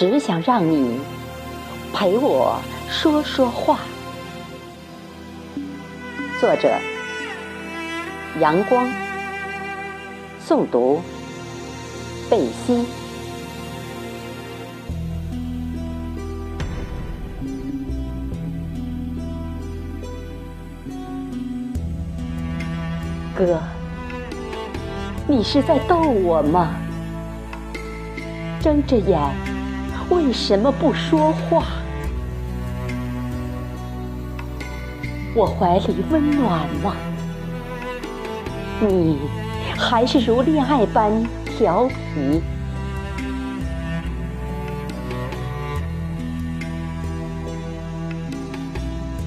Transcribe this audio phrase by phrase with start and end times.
[0.00, 0.98] 只想让你
[1.92, 2.58] 陪我
[2.88, 3.80] 说说话。
[6.40, 6.74] 作者：
[8.40, 8.90] 阳光，
[10.42, 11.02] 诵读：
[12.30, 12.86] 贝西。
[23.36, 23.60] 哥，
[25.28, 26.74] 你是在逗我吗？
[28.62, 29.20] 睁着眼，
[30.10, 31.64] 为什么不说话？
[35.34, 36.96] 我怀里温暖吗？
[38.80, 39.18] 你
[39.78, 41.12] 还是如恋爱般
[41.44, 42.42] 调皮。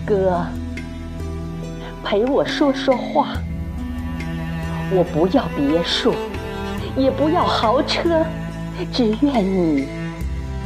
[0.05, 0.45] 哥，
[2.03, 3.29] 陪我说说话。
[4.91, 6.13] 我不要别墅，
[6.97, 8.25] 也不要豪车，
[8.91, 9.87] 只愿你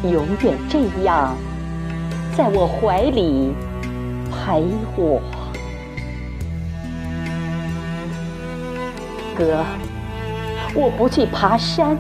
[0.03, 1.35] 永远这样，
[2.35, 3.53] 在我怀里
[4.31, 4.63] 陪
[4.95, 5.21] 我。
[9.35, 9.65] 哥，
[10.73, 11.97] 我不去爬山，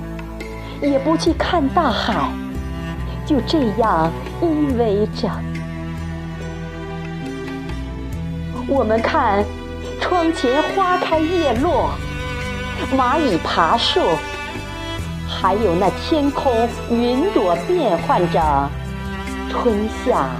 [0.81, 2.29] 也不去看大海，
[3.25, 4.45] 就这样依
[4.77, 5.29] 偎着。
[8.67, 9.43] 我们看
[9.99, 11.89] 窗前花开叶落。
[12.95, 14.01] 蚂蚁爬树，
[15.39, 16.51] 还有那天空
[16.89, 18.69] 云朵变换着
[19.51, 20.31] 春夏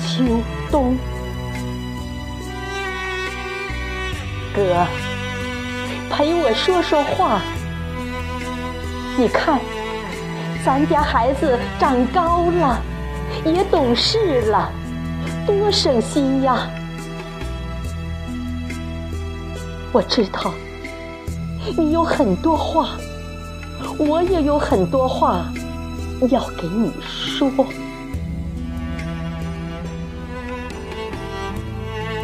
[0.00, 0.24] 秋
[0.70, 0.96] 冬。
[4.54, 4.86] 哥，
[6.08, 7.40] 陪我说说话。
[9.18, 9.58] 你看，
[10.64, 12.80] 咱家孩子长高了，
[13.44, 14.70] 也懂事了，
[15.44, 16.68] 多省心呀！
[19.90, 20.54] 我知道。
[21.76, 22.90] 你有很多话，
[23.98, 25.44] 我也有很多话
[26.30, 27.50] 要给你说。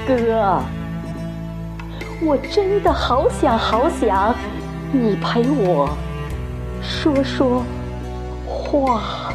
[0.06, 0.62] 哥，
[2.22, 4.34] 我真的好想好想
[4.90, 5.88] 你陪我
[6.82, 7.62] 说说
[8.46, 9.32] 话。